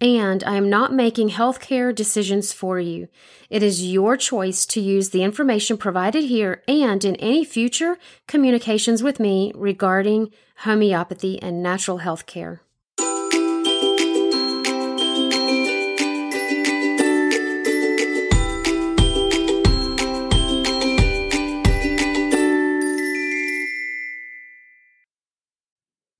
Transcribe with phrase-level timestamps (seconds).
[0.00, 3.08] and I am not making healthcare decisions for you.
[3.48, 9.02] It is your choice to use the information provided here and in any future communications
[9.02, 12.60] with me regarding homeopathy and natural healthcare.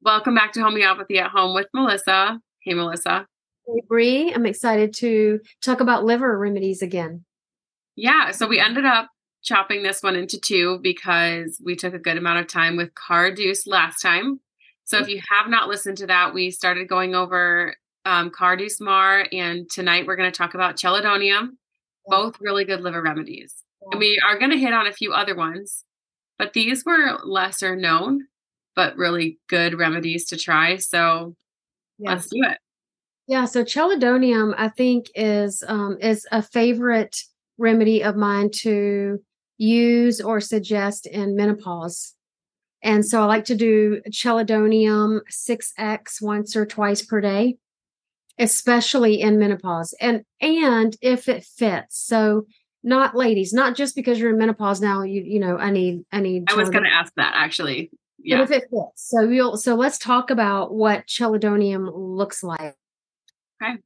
[0.02, 2.38] Welcome back to Homeopathy at Home with Melissa.
[2.60, 3.26] Hey, Melissa.
[3.66, 4.34] Hey, Bri.
[4.34, 7.24] I'm excited to talk about liver remedies again.
[7.96, 9.08] Yeah, so we ended up
[9.42, 13.66] chopping this one into two because we took a good amount of time with Carduus
[13.66, 14.40] last time.
[14.84, 19.26] So if you have not listened to that, we started going over um, Carduus Mar,
[19.32, 21.50] and tonight we're going to talk about Chelidonium,
[22.06, 23.54] both really good liver remedies.
[23.90, 25.84] And we are going to hit on a few other ones,
[26.38, 28.26] but these were lesser known,
[28.76, 30.76] but really good remedies to try.
[30.76, 31.34] So
[31.98, 32.10] yes.
[32.10, 32.58] let's do it.
[33.26, 37.16] Yeah, so chelidonium, I think, is um, is a favorite
[37.58, 39.20] remedy of mine to
[39.56, 42.14] use or suggest in menopause.
[42.82, 47.56] And so I like to do chelidonium 6x once or twice per day,
[48.38, 49.94] especially in menopause.
[50.00, 51.98] And and if it fits.
[51.98, 52.46] So
[52.82, 56.20] not ladies, not just because you're in menopause now, you you know, I need I
[56.20, 57.90] need I was going to ask that actually.
[58.18, 58.38] Yeah.
[58.38, 59.08] But if it fits.
[59.08, 62.74] So you'll so let's talk about what chelidonium looks like.
[63.64, 63.78] Okay.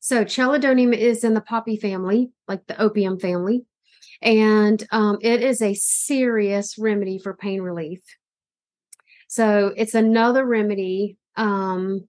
[0.00, 3.64] So chelidonium is in the poppy family, like the opium family,
[4.20, 8.00] and um, it is a serious remedy for pain relief.
[9.28, 12.06] So it's another remedy um,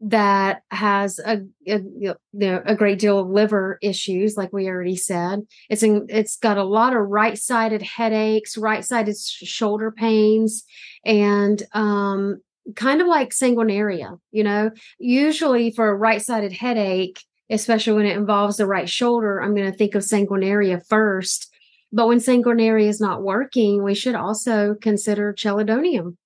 [0.00, 4.96] that has a, a, you know, a great deal of liver issues, like we already
[4.96, 5.40] said.
[5.68, 10.64] It's in, it's got a lot of right-sided headaches, right-sided shoulder pains,
[11.04, 12.40] and um,
[12.76, 18.16] kind of like sanguinaria, you know, usually for a right sided headache, especially when it
[18.16, 21.50] involves the right shoulder, I'm going to think of sanguinaria first.
[21.92, 26.16] But when sanguinaria is not working, we should also consider chelidonium.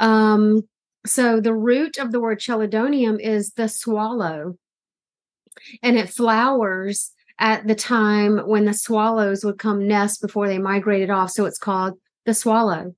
[0.00, 0.62] Um,
[1.04, 4.56] so the root of the word chelidonium is the swallow,
[5.82, 11.10] and it flowers at the time when the swallows would come nest before they migrated
[11.10, 11.30] off.
[11.30, 12.94] So it's called the swallow.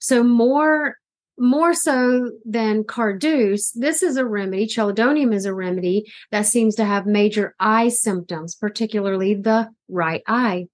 [0.00, 0.96] So more
[1.38, 6.84] more so than Carduus, this is a remedy, chelidonium is a remedy that seems to
[6.84, 10.66] have major eye symptoms, particularly the right eye.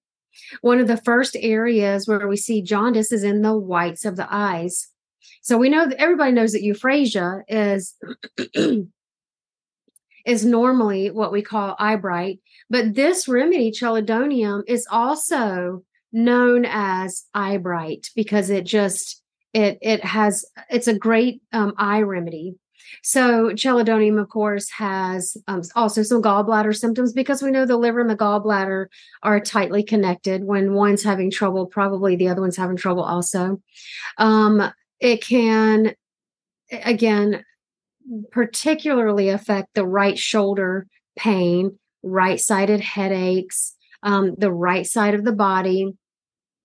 [0.60, 4.28] One of the first areas where we see jaundice is in the whites of the
[4.30, 4.88] eyes.
[5.42, 7.96] So we know that everybody knows that euphrasia is
[10.26, 15.82] is normally what we call eye bright, but this remedy, chelidonium, is also
[16.12, 19.19] known as eye bright because it just
[19.52, 22.56] it it has it's a great um, eye remedy.
[23.02, 28.00] So chelidonium, of course, has um, also some gallbladder symptoms because we know the liver
[28.00, 28.86] and the gallbladder
[29.22, 30.44] are tightly connected.
[30.44, 33.62] When one's having trouble, probably the other one's having trouble also.
[34.18, 35.94] Um, it can,
[36.70, 37.44] again,
[38.32, 45.32] particularly affect the right shoulder pain, right sided headaches, um, the right side of the
[45.32, 45.92] body.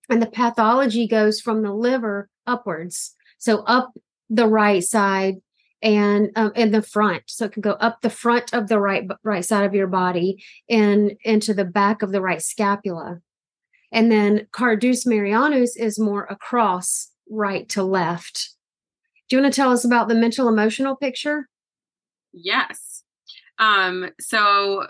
[0.08, 3.14] And the pathology goes from the liver upwards.
[3.38, 3.92] So up
[4.28, 5.36] the right side
[5.82, 7.24] and um, in the front.
[7.26, 10.42] So it can go up the front of the right right side of your body
[10.68, 13.20] and into the back of the right scapula.
[13.92, 18.50] And then Carduus Marianus is more across right to left.
[19.28, 21.48] Do you want to tell us about the mental emotional picture?
[22.32, 23.02] Yes.
[23.58, 24.86] Um, so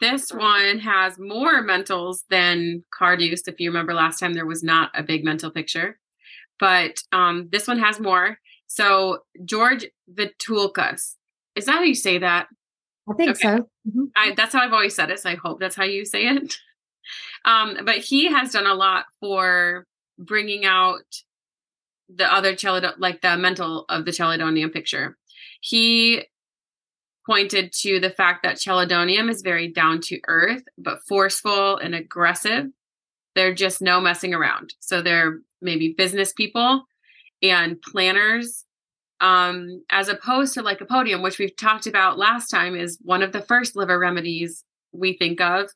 [0.00, 4.90] this one has more mentals than Carduus If you remember last time, there was not
[4.94, 5.98] a big mental picture
[6.58, 8.38] but um, this one has more.
[8.66, 11.14] So George Vithoulkas,
[11.54, 12.48] is that how you say that?
[13.08, 13.40] I think okay.
[13.40, 13.68] so.
[13.88, 14.04] Mm-hmm.
[14.16, 15.20] I, that's how I've always said it.
[15.20, 16.56] So I hope that's how you say it.
[17.44, 19.86] Um, but he has done a lot for
[20.18, 21.04] bringing out
[22.08, 25.16] the other chelidon, like the mental of the chelidonium picture.
[25.60, 26.24] He
[27.24, 32.66] pointed to the fact that chelidonium is very down to earth, but forceful and aggressive.
[33.34, 34.74] They're just no messing around.
[34.80, 36.84] So they're maybe business people
[37.42, 38.64] and planners,
[39.20, 43.42] um, as opposed to lycopodium, which we've talked about last time, is one of the
[43.42, 45.70] first liver remedies we think of.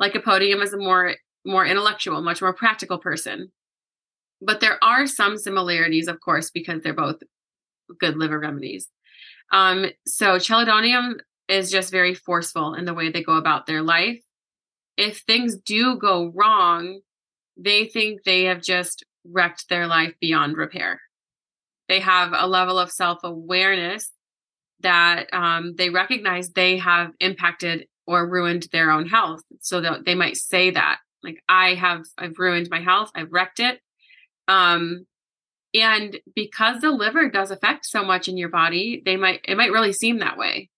[0.00, 3.52] Lycopodium is a more more intellectual, much more practical person.
[4.42, 7.22] But there are some similarities, of course, because they're both
[8.00, 8.88] good liver remedies.
[9.52, 14.20] Um, so chelidonium is just very forceful in the way they go about their life.
[14.96, 17.00] If things do go wrong,
[17.56, 21.00] they think they have just wrecked their life beyond repair.
[21.88, 24.10] They have a level of self awareness
[24.80, 29.42] that um, they recognize they have impacted or ruined their own health.
[29.60, 33.60] So that they might say that, like, I have, I've ruined my health, I've wrecked
[33.60, 33.80] it.
[34.48, 35.06] Um,
[35.74, 39.72] and because the liver does affect so much in your body, they might, it might
[39.72, 40.70] really seem that way.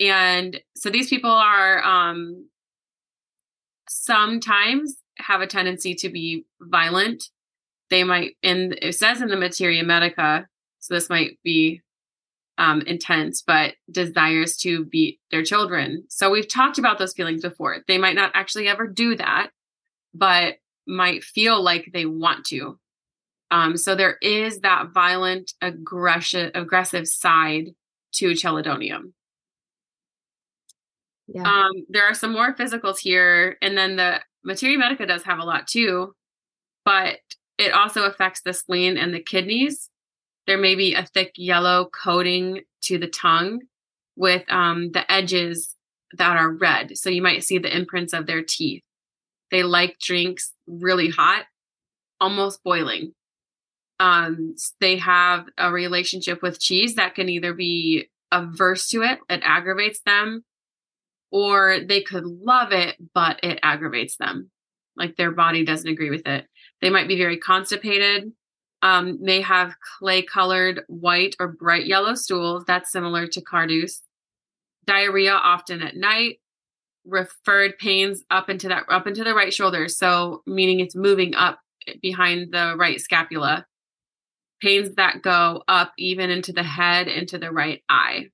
[0.00, 2.48] And so these people are um,
[3.88, 7.24] sometimes have a tendency to be violent.
[7.90, 10.46] They might, and it says in the Materia Medica,
[10.78, 11.82] so this might be
[12.58, 16.04] um, intense, but desires to beat their children.
[16.08, 17.78] So we've talked about those feelings before.
[17.86, 19.50] They might not actually ever do that,
[20.12, 20.56] but
[20.86, 22.78] might feel like they want to.
[23.50, 27.68] Um, so there is that violent, aggression, aggressive side
[28.12, 29.12] to chelidonium.
[31.28, 31.42] Yeah.
[31.42, 35.44] Um, there are some more physicals here, and then the Materia Medica does have a
[35.44, 36.14] lot too,
[36.84, 37.18] but
[37.58, 39.90] it also affects the spleen and the kidneys.
[40.46, 43.62] There may be a thick yellow coating to the tongue
[44.16, 45.74] with um, the edges
[46.16, 46.96] that are red.
[46.96, 48.82] So you might see the imprints of their teeth.
[49.50, 51.44] They like drinks really hot,
[52.20, 53.14] almost boiling.
[54.00, 59.40] Um, they have a relationship with cheese that can either be averse to it, it
[59.42, 60.44] aggravates them,
[61.30, 64.50] or they could love it, but it aggravates them.
[64.96, 66.46] Like their body doesn't agree with it.
[66.80, 68.32] They might be very constipated,
[68.82, 72.64] um, may have clay colored white or bright yellow stools.
[72.66, 74.02] That's similar to Carduus.
[74.86, 76.40] Diarrhea often at night.
[77.04, 79.88] Referred pains up into that up into the right shoulder.
[79.88, 81.58] So meaning it's moving up
[82.02, 83.66] behind the right scapula.
[84.60, 88.26] Pains that go up even into the head, into the right eye.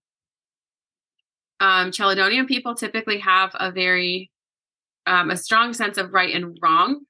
[1.60, 4.30] Um, Chelidonium people typically have a very
[5.06, 7.02] um, a strong sense of right and wrong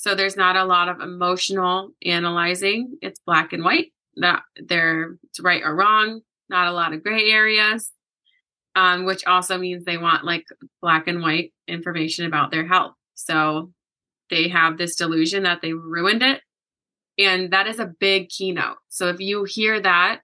[0.00, 2.96] so there's not a lot of emotional analyzing.
[3.02, 3.92] It's black and white.
[4.14, 6.20] That they're it's right or wrong.
[6.48, 7.90] Not a lot of gray areas.
[8.76, 10.46] Um, which also means they want like
[10.80, 12.94] black and white information about their health.
[13.14, 13.72] So
[14.30, 16.42] they have this delusion that they ruined it.
[17.18, 18.76] And that is a big keynote.
[18.88, 20.20] So if you hear that,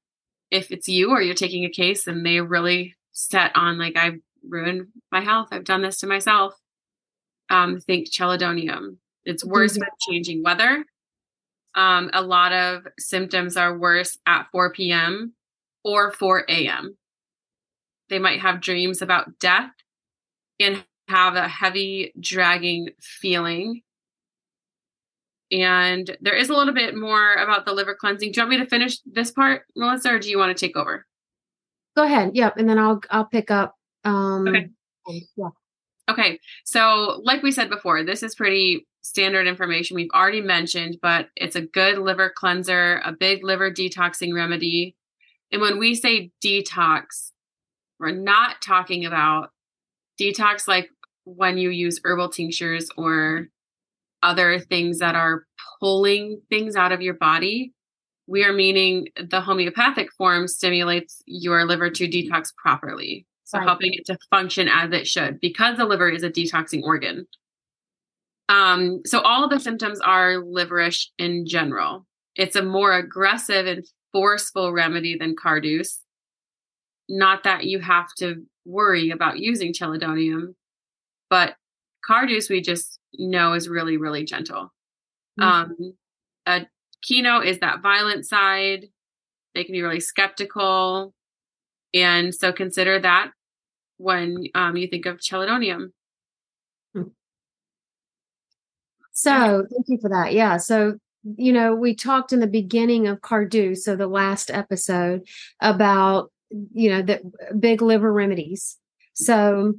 [0.52, 4.20] if it's you or you're taking a case and they really set on like I've
[4.48, 6.54] ruined my health, I've done this to myself,
[7.50, 8.98] um, think chelidonium.
[9.24, 9.80] It's worse mm-hmm.
[9.80, 10.84] with changing weather.
[11.74, 15.34] Um, a lot of symptoms are worse at 4 p.m.
[15.82, 16.96] or 4 a.m.
[18.08, 19.70] They might have dreams about death
[20.60, 23.82] and have a heavy, dragging feeling.
[25.50, 28.32] And there is a little bit more about the liver cleansing.
[28.32, 30.76] Do you want me to finish this part, Melissa, or do you want to take
[30.76, 31.06] over?
[31.96, 32.34] Go ahead.
[32.34, 33.76] Yep, and then I'll I'll pick up.
[34.04, 34.70] Um, okay.
[35.36, 35.48] Yeah.
[36.10, 36.40] Okay.
[36.64, 41.56] So, like we said before, this is pretty standard information we've already mentioned, but it's
[41.56, 44.96] a good liver cleanser, a big liver detoxing remedy.
[45.52, 47.30] And when we say detox,
[48.00, 49.50] we're not talking about
[50.18, 50.88] detox like
[51.24, 53.48] when you use herbal tinctures or
[54.22, 55.44] other things that are
[55.80, 57.72] pulling things out of your body.
[58.26, 63.26] We are meaning the homeopathic form stimulates your liver to detox properly.
[63.44, 63.66] So right.
[63.68, 67.26] helping it to function as it should because the liver is a detoxing organ.
[68.48, 72.06] Um, so all of the symptoms are liverish in general.
[72.36, 76.00] It's a more aggressive and forceful remedy than Carduus.
[77.08, 80.54] Not that you have to worry about using chelidonium,
[81.30, 81.54] but
[82.08, 84.72] Carduus we just know is really, really gentle.
[85.40, 85.42] Mm-hmm.
[85.42, 85.94] Um,
[86.46, 86.66] a
[87.02, 88.86] keynote is that violent side.
[89.54, 91.14] They can be really skeptical.
[91.92, 93.30] And so consider that
[93.98, 95.92] when um, you think of chelidonium.
[99.14, 100.32] So thank you for that.
[100.32, 100.58] Yeah.
[100.58, 100.98] So,
[101.36, 105.26] you know, we talked in the beginning of Carduus, so the last episode,
[105.60, 106.30] about,
[106.72, 107.20] you know, the
[107.58, 108.76] big liver remedies.
[109.14, 109.74] So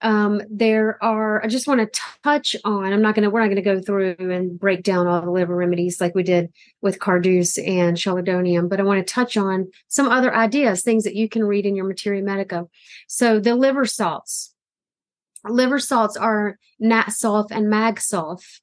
[0.00, 3.46] um, there are, I just want to touch on, I'm not going to, we're not
[3.46, 6.98] going to go through and break down all the liver remedies like we did with
[6.98, 11.28] Carduus and Chelidonium, but I want to touch on some other ideas, things that you
[11.28, 12.66] can read in your Materia Medica.
[13.06, 14.54] So the liver salts,
[15.44, 18.60] liver salts are nat sulf and mag sulf.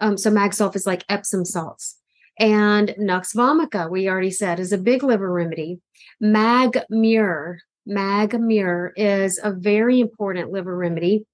[0.00, 1.96] Um, so mag sulf is like Epsom salts.
[2.38, 5.80] And Nux vomica, we already said, is a big liver remedy.
[6.20, 11.24] Mag Mure, Mag Mure is a very important liver remedy,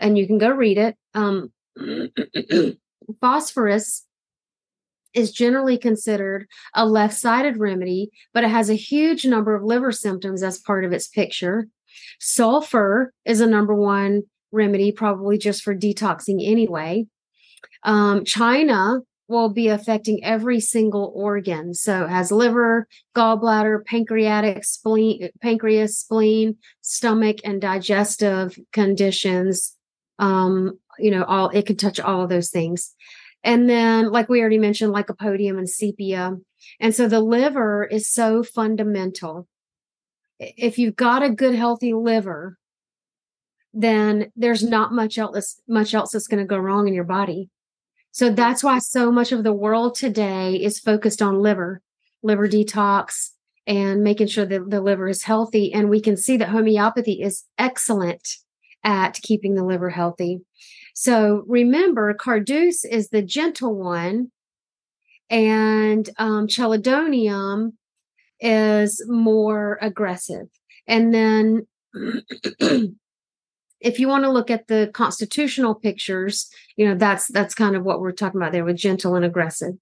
[0.00, 0.96] and you can go read it.
[1.14, 1.52] Um,
[3.20, 4.04] phosphorus
[5.12, 9.92] is generally considered a left sided remedy, but it has a huge number of liver
[9.92, 11.68] symptoms as part of its picture.
[12.18, 17.06] Sulfur is a number one remedy, probably just for detoxing anyway.
[17.84, 21.74] Um, China will be affecting every single organ.
[21.74, 22.86] So it has liver,
[23.16, 29.76] gallbladder, pancreatic, spleen, pancreas, spleen, stomach, and digestive conditions.
[30.18, 32.94] Um, you know, all it could touch all of those things.
[33.42, 36.36] And then, like we already mentioned, lycopodium and sepia.
[36.80, 39.46] And so the liver is so fundamental.
[40.38, 42.58] If you've got a good, healthy liver,
[43.72, 47.50] then there's not much else much else that's going to go wrong in your body.
[48.14, 51.82] So that's why so much of the world today is focused on liver,
[52.22, 53.30] liver detox,
[53.66, 55.72] and making sure that the liver is healthy.
[55.72, 58.36] And we can see that homeopathy is excellent
[58.84, 60.42] at keeping the liver healthy.
[60.94, 64.30] So remember, Carduus is the gentle one,
[65.28, 67.72] and um, Chelidonium
[68.38, 70.46] is more aggressive.
[70.86, 71.66] And then
[73.84, 77.84] if you want to look at the constitutional pictures, you know, that's that's kind of
[77.84, 79.74] what we're talking about there with gentle and aggressive.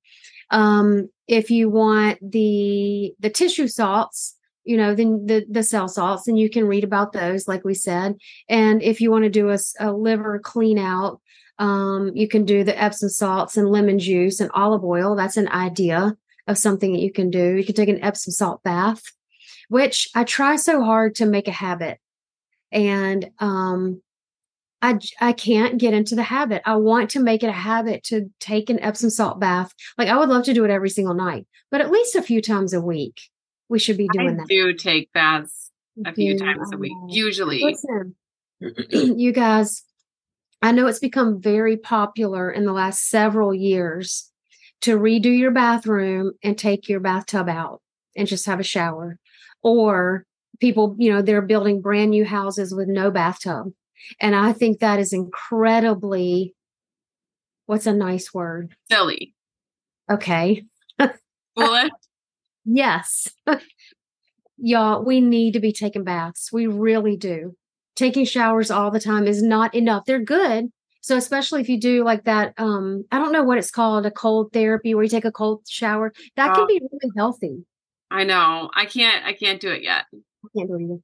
[0.51, 6.27] Um, if you want the the tissue salts, you know, then the the cell salts,
[6.27, 8.17] and you can read about those, like we said.
[8.49, 11.21] And if you want to do a, a liver clean out,
[11.61, 15.15] um, you can do the Epsom salts and lemon juice and olive oil.
[15.15, 16.17] That's an idea
[16.49, 17.55] of something that you can do.
[17.55, 19.03] You can take an Epsom salt bath,
[19.69, 21.99] which I try so hard to make a habit
[22.73, 24.01] and um
[24.85, 26.61] I, I can't get into the habit.
[26.67, 29.73] I want to make it a habit to take an Epsom salt bath.
[29.97, 32.43] Like I would love to do it every single night, but at least a few
[32.43, 33.21] times a week.
[33.69, 34.43] We should be doing that.
[34.43, 34.49] I that.
[34.49, 35.71] do take baths
[36.05, 37.63] a few times a week, usually.
[37.63, 38.17] Listen,
[39.19, 39.85] you guys,
[40.61, 44.31] I know it's become very popular in the last several years
[44.83, 47.81] to redo your bathroom and take your bathtub out
[48.17, 49.19] and just have a shower
[49.63, 50.27] or
[50.63, 53.73] people, you know, they're building brand new houses with no bathtub.
[54.21, 56.55] And I think that is incredibly,
[57.67, 58.75] what's a nice word?
[58.89, 59.35] Silly.
[60.11, 60.65] Okay.
[61.57, 61.91] Foolish.
[62.65, 63.29] yes.
[64.57, 66.51] Y'all, we need to be taking baths.
[66.53, 67.57] We really do.
[67.97, 70.05] Taking showers all the time is not enough.
[70.07, 70.69] They're good.
[71.01, 74.13] So especially if you do like that, um, I don't know what it's called, a
[74.13, 77.65] cold therapy where you take a cold shower, that can be really healthy.
[78.13, 78.71] I know.
[78.73, 80.05] I can't I can't do it yet.
[80.45, 80.99] I can't do it either.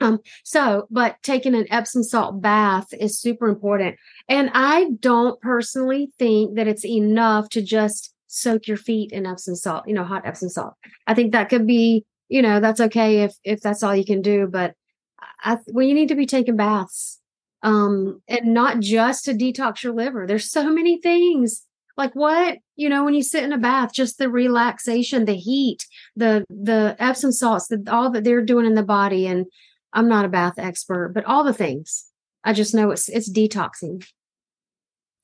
[0.00, 3.96] Um, so, but taking an Epsom salt bath is super important.
[4.28, 9.54] And I don't personally think that it's enough to just soak your feet in Epsom
[9.54, 10.74] salt, you know, hot Epsom salt.
[11.06, 14.20] I think that could be, you know, that's okay if if that's all you can
[14.20, 14.46] do.
[14.46, 14.74] But
[15.42, 17.20] I, well, you need to be taking baths,
[17.62, 20.26] um, and not just to detox your liver.
[20.26, 21.64] There's so many things
[21.96, 25.86] like what you know when you sit in a bath just the relaxation the heat
[26.16, 29.46] the the epsom salts the, all that they're doing in the body and
[29.92, 32.06] i'm not a bath expert but all the things.
[32.44, 34.06] I just know it's it's detoxing.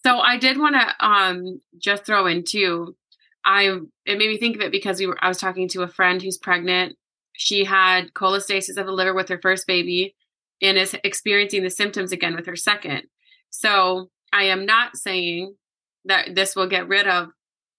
[0.05, 2.97] So i did want to um just throw in too
[3.45, 3.65] i
[4.07, 6.23] it made me think of it because we were i was talking to a friend
[6.23, 6.97] who's pregnant.
[7.33, 10.15] She had cholestasis of the liver with her first baby
[10.61, 13.03] and is experiencing the symptoms again with her second.
[13.51, 15.55] So i am not saying
[16.05, 17.29] that this will get rid of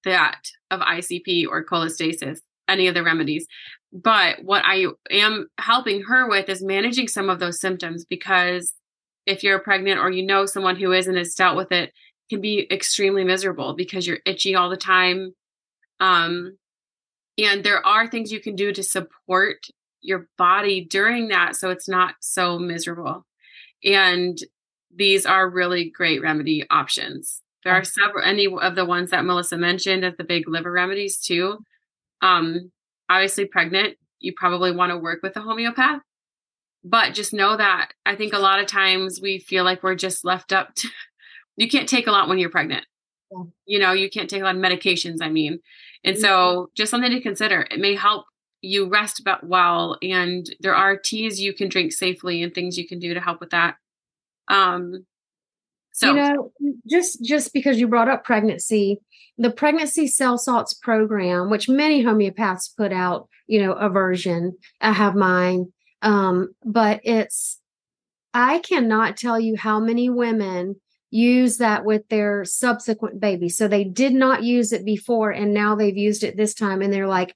[0.03, 3.45] that of ICP or cholestasis, any of the remedies.
[3.93, 8.73] But what I am helping her with is managing some of those symptoms because
[9.25, 11.93] if you're pregnant or you know someone who is and has dealt with it,
[12.29, 15.33] can be extremely miserable because you're itchy all the time.
[15.99, 16.57] Um,
[17.37, 19.57] and there are things you can do to support
[20.01, 23.25] your body during that so it's not so miserable.
[23.83, 24.37] And
[24.95, 27.40] these are really great remedy options.
[27.63, 31.17] There are several, any of the ones that Melissa mentioned as the big liver remedies
[31.17, 31.59] too.
[32.21, 32.71] Um,
[33.09, 36.01] obviously, pregnant, you probably want to work with a homeopath,
[36.83, 40.25] but just know that I think a lot of times we feel like we're just
[40.25, 40.89] left up to,
[41.57, 42.85] you can't take a lot when you're pregnant.
[43.31, 43.43] Yeah.
[43.65, 45.59] You know, you can't take a lot of medications, I mean.
[46.03, 46.23] And mm-hmm.
[46.23, 47.67] so, just something to consider.
[47.69, 48.25] It may help
[48.61, 52.87] you rest but well, and there are teas you can drink safely and things you
[52.87, 53.75] can do to help with that.
[54.47, 55.05] Um,
[56.01, 56.51] so you know,
[56.87, 58.99] just just because you brought up pregnancy,
[59.37, 64.57] the pregnancy cell salts program, which many homeopaths put out, you know, a version.
[64.79, 67.59] I have mine, um, but it's
[68.33, 70.81] I cannot tell you how many women
[71.11, 73.49] use that with their subsequent baby.
[73.49, 76.91] So they did not use it before, and now they've used it this time, and
[76.91, 77.35] they're like,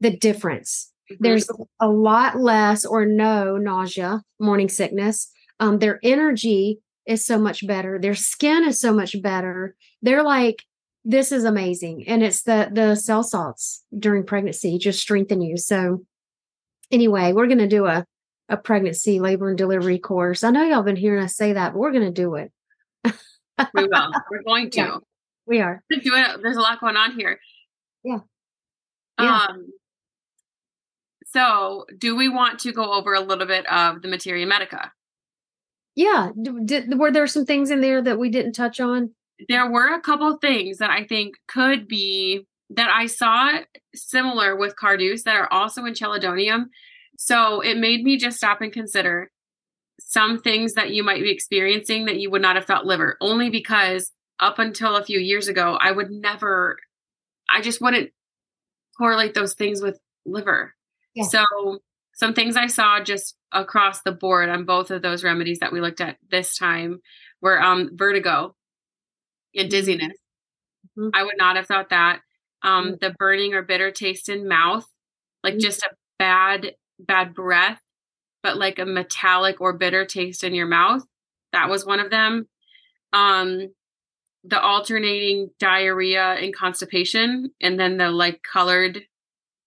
[0.00, 0.92] the difference.
[1.10, 1.24] Mm-hmm.
[1.24, 1.48] There's
[1.80, 5.30] a lot less or no nausea, morning sickness.
[5.60, 7.98] Um, their energy is so much better.
[7.98, 9.74] Their skin is so much better.
[10.02, 10.64] They're like,
[11.04, 12.06] this is amazing.
[12.06, 15.56] And it's the the cell salts during pregnancy just strengthen you.
[15.56, 16.04] So
[16.90, 18.06] anyway, we're gonna do a
[18.48, 20.44] a pregnancy labor and delivery course.
[20.44, 22.52] I know y'all been hearing us say that, but we're gonna do it.
[23.04, 24.12] we will.
[24.30, 24.78] We're going to.
[24.78, 24.96] Yeah,
[25.46, 25.82] we are.
[25.90, 27.40] There's a lot going on here.
[28.04, 28.18] Yeah.
[29.20, 29.46] yeah.
[29.48, 29.72] Um
[31.26, 34.92] so do we want to go over a little bit of the materia medica?
[35.94, 36.30] Yeah.
[36.64, 39.10] Did, were there some things in there that we didn't touch on?
[39.48, 43.58] There were a couple things that I think could be that I saw
[43.94, 46.66] similar with Carduus that are also in Chelidonium.
[47.18, 49.30] So it made me just stop and consider
[50.00, 53.50] some things that you might be experiencing that you would not have thought liver, only
[53.50, 56.78] because up until a few years ago, I would never,
[57.48, 58.10] I just wouldn't
[58.98, 60.74] correlate those things with liver.
[61.14, 61.24] Yeah.
[61.24, 61.44] So
[62.14, 65.80] some things I saw just across the board on both of those remedies that we
[65.80, 67.00] looked at this time
[67.40, 68.54] were um, vertigo
[69.54, 69.70] and mm-hmm.
[69.70, 70.16] dizziness.
[70.98, 71.10] Mm-hmm.
[71.14, 72.20] I would not have thought that.
[72.62, 72.94] Um, mm-hmm.
[73.00, 74.86] The burning or bitter taste in mouth,
[75.42, 75.60] like mm-hmm.
[75.60, 77.80] just a bad, bad breath,
[78.42, 81.02] but like a metallic or bitter taste in your mouth.
[81.52, 82.48] That was one of them.
[83.12, 83.72] Um,
[84.44, 89.02] the alternating diarrhea and constipation, and then the like colored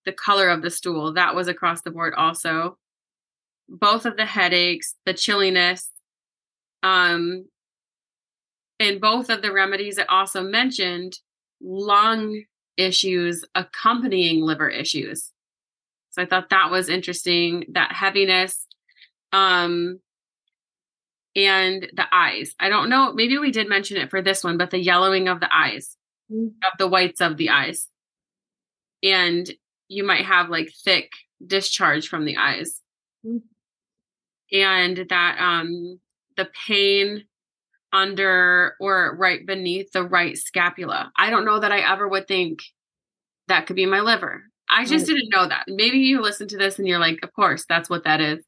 [0.06, 1.14] the color of the stool.
[1.14, 2.78] That was across the board also.
[3.68, 5.90] Both of the headaches, the chilliness,
[6.84, 7.46] um,
[8.80, 11.18] and both of the remedies it also mentioned
[11.62, 12.44] lung
[12.78, 15.32] issues accompanying liver issues.
[16.12, 17.66] So I thought that was interesting.
[17.74, 18.68] That heaviness,
[19.34, 20.00] um,
[21.36, 22.56] and the eyes.
[22.60, 23.14] I don't know.
[23.14, 25.98] Maybe we did mention it for this one, but the yellowing of the eyes,
[26.32, 26.48] mm-hmm.
[26.48, 27.88] of the whites of the eyes,
[29.04, 29.50] and
[29.88, 31.12] you might have like thick
[31.46, 32.82] discharge from the eyes.
[33.26, 33.38] Mm-hmm.
[34.52, 36.00] And that um
[36.38, 37.26] the pain
[37.94, 41.12] under or right beneath the right scapula.
[41.18, 42.60] I don't know that I ever would think
[43.48, 44.44] that could be my liver.
[44.70, 45.16] I just right.
[45.16, 45.66] didn't know that.
[45.68, 48.44] Maybe you listen to this and you're like, of course, that's what that is.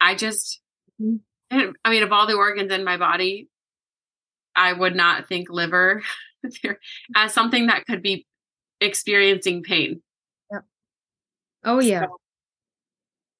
[0.00, 0.60] I just,
[1.00, 1.70] mm-hmm.
[1.84, 3.48] I mean, of all the organs in my body,
[4.56, 6.02] I would not think liver
[7.16, 8.26] as something that could be
[8.80, 10.02] experiencing pain.
[10.50, 10.62] Yep.
[11.64, 12.02] Oh yeah.
[12.02, 12.18] So,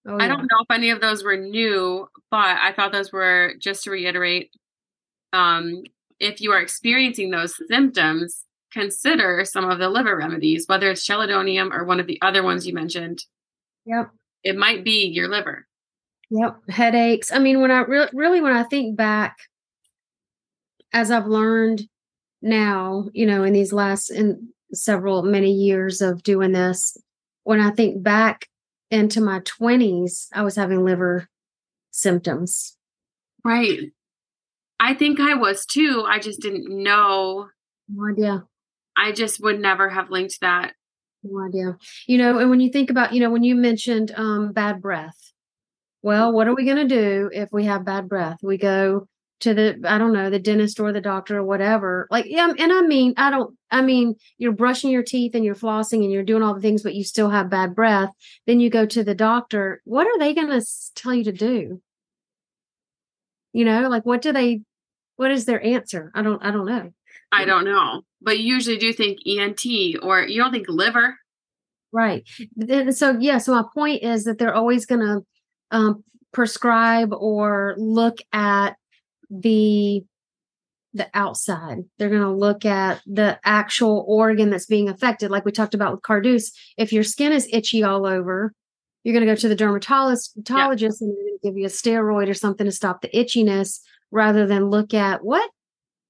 [0.06, 0.18] oh.
[0.18, 3.84] I don't know if any of those were new, but I thought those were just
[3.84, 4.50] to reiterate.
[5.32, 5.84] Um,
[6.20, 11.72] if you are experiencing those symptoms, consider some of the liver remedies, whether it's chelidonium
[11.72, 13.24] or one of the other ones you mentioned.
[13.86, 14.10] Yep.
[14.44, 15.66] It might be your liver.
[16.30, 16.70] Yep.
[16.70, 17.30] Headaches.
[17.30, 19.36] I mean, when I re- really, when I think back,
[20.92, 21.82] as I've learned
[22.40, 26.96] now, you know, in these last in several many years of doing this,
[27.44, 28.48] when I think back
[28.92, 31.28] into my 20s, I was having liver
[31.90, 32.76] symptoms.
[33.44, 33.90] Right.
[34.78, 36.04] I think I was too.
[36.06, 37.48] I just didn't know.
[37.88, 38.44] No idea.
[38.96, 40.74] I just would never have linked that.
[41.22, 41.78] No idea.
[42.06, 45.32] You know, and when you think about, you know, when you mentioned um, bad breath,
[46.02, 48.38] well, what are we going to do if we have bad breath?
[48.42, 49.08] We go
[49.42, 52.06] to the i don't know the dentist or the doctor or whatever.
[52.10, 55.54] Like yeah and i mean i don't i mean you're brushing your teeth and you're
[55.54, 58.10] flossing and you're doing all the things but you still have bad breath.
[58.46, 59.82] Then you go to the doctor.
[59.84, 61.82] What are they going to tell you to do?
[63.52, 64.62] You know like what do they
[65.16, 66.10] what is their answer?
[66.14, 66.92] I don't i don't know.
[67.30, 68.02] I don't know.
[68.20, 69.64] But you usually do think ent
[70.02, 71.16] or you don't think liver.
[71.92, 72.26] Right.
[72.90, 75.26] So yeah so my point is that they're always going to
[75.72, 78.76] um, prescribe or look at
[79.32, 80.04] the
[80.94, 81.78] the outside.
[81.98, 85.30] They're going to look at the actual organ that's being affected.
[85.30, 88.52] Like we talked about with Carduus, if your skin is itchy all over,
[89.02, 90.70] you're going to go to the dermatologist yeah.
[90.70, 94.46] and they're going to give you a steroid or something to stop the itchiness rather
[94.46, 95.50] than look at what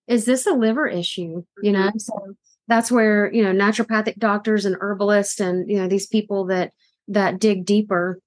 [0.09, 1.89] is this a liver issue, you know?
[1.89, 1.99] Mm-hmm.
[1.99, 2.35] So
[2.67, 6.73] that's where, you know, naturopathic doctors and herbalists and, you know, these people that
[7.09, 8.21] that dig deeper.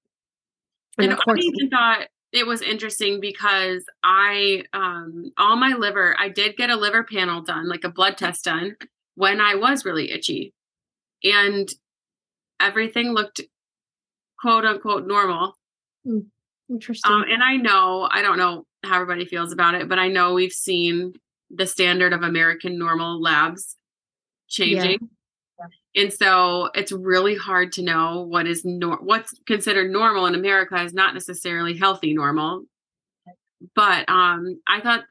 [0.98, 2.06] And, and of course, I even thought
[2.36, 7.42] it was interesting because I um all my liver, I did get a liver panel
[7.42, 8.76] done, like a blood test done
[9.14, 10.52] when I was really itchy.
[11.24, 11.68] And
[12.60, 13.40] everything looked
[14.38, 15.56] quote unquote normal.
[16.04, 16.20] Hmm,
[16.68, 17.10] interesting.
[17.10, 20.34] Um, and I know, I don't know how everybody feels about it, but I know
[20.34, 21.14] we've seen
[21.50, 23.76] the standard of American normal labs
[24.48, 24.98] changing.
[25.00, 25.06] Yeah.
[25.96, 30.80] And so it's really hard to know what is nor- what's considered normal in America
[30.82, 32.64] is not necessarily healthy normal.
[33.74, 35.04] But um I thought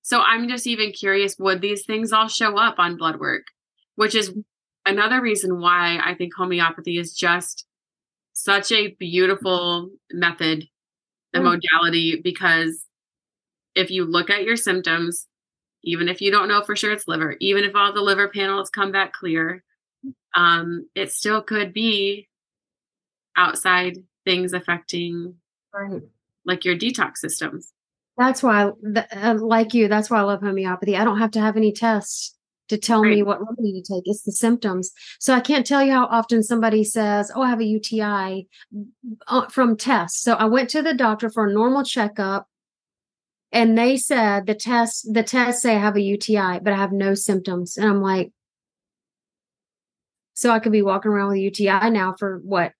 [0.00, 3.44] so I'm just even curious would these things all show up on blood work,
[3.96, 4.34] which is
[4.86, 7.66] another reason why I think homeopathy is just
[8.32, 10.66] such a beautiful method
[11.34, 11.60] and mm.
[11.60, 12.86] modality because
[13.74, 15.26] if you look at your symptoms,
[15.84, 18.70] even if you don't know for sure it's liver, even if all the liver panels
[18.70, 19.62] come back clear,
[20.34, 22.28] um, it still could be
[23.36, 25.34] outside things affecting
[25.74, 26.02] right.
[26.44, 27.72] like your detox systems.
[28.18, 28.70] That's why,
[29.12, 30.96] uh, like you, that's why I love homeopathy.
[30.96, 32.36] I don't have to have any tests
[32.68, 33.16] to tell right.
[33.16, 34.04] me what remedy to take.
[34.06, 34.92] It's the symptoms.
[35.18, 38.48] So I can't tell you how often somebody says, "Oh, I have a UTI,"
[39.28, 40.22] uh, from tests.
[40.22, 42.48] So I went to the doctor for a normal checkup
[43.52, 46.92] and they said the test the tests say I have a UTI, but I have
[46.92, 47.76] no symptoms.
[47.76, 48.32] And I'm like,
[50.34, 52.72] so I could be walking around with UTI now for what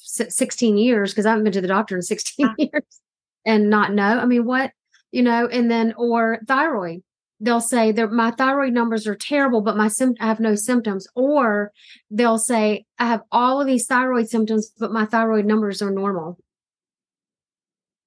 [0.00, 2.54] 16 years because I haven't been to the doctor in 16 ah.
[2.58, 3.00] years
[3.44, 4.18] and not know.
[4.18, 4.72] I mean, what
[5.10, 7.02] you know, and then or thyroid.
[7.40, 11.06] They'll say that my thyroid numbers are terrible, but my sim- I have no symptoms.
[11.14, 11.72] Or
[12.10, 16.38] they'll say I have all of these thyroid symptoms, but my thyroid numbers are normal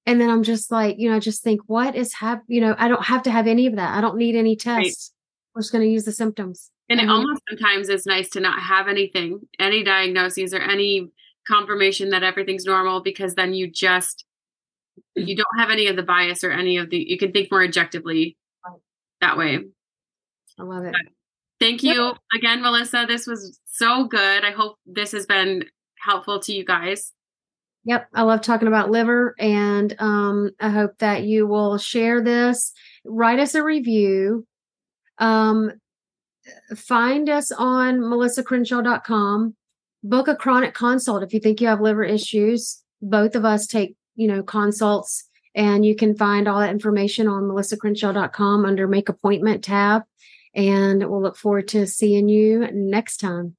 [0.08, 2.74] and then i'm just like you know I just think what is hap you know
[2.78, 5.54] i don't have to have any of that i don't need any tests right.
[5.54, 8.60] we're just going to use the symptoms and it almost sometimes is nice to not
[8.60, 11.08] have anything any diagnoses or any
[11.46, 14.24] confirmation that everything's normal because then you just
[15.14, 17.64] you don't have any of the bias or any of the you can think more
[17.64, 18.36] objectively
[19.20, 19.58] that way.
[20.60, 20.92] I love it.
[20.92, 21.12] But
[21.60, 23.04] thank you again melissa.
[23.08, 24.44] This was so good.
[24.44, 25.64] I hope this has been
[26.00, 27.12] helpful to you guys.
[27.84, 32.72] Yep, I love talking about liver, and um, I hope that you will share this.
[33.06, 34.46] Write us a review.
[35.16, 35.72] Um,
[36.76, 39.54] find us on melissacrenshaw.com.
[40.04, 42.82] Book a chronic consult if you think you have liver issues.
[43.02, 47.44] Both of us take, you know, consults, and you can find all that information on
[47.44, 50.02] melissacrenshaw.com under Make Appointment tab.
[50.54, 53.56] And we'll look forward to seeing you next time.